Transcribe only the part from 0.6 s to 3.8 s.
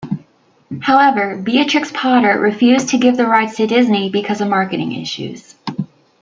However, Beatrix Potter refused to give the rights to